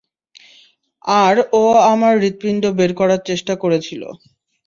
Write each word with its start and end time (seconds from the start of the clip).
আর 1.17 1.35
ও 1.53 1.63
আমার 1.91 2.13
হৃদপিন্ড 2.21 2.63
বের 2.77 2.91
করার 2.99 3.21
চেষ্টা 3.29 3.53
করেছিল। 3.63 4.01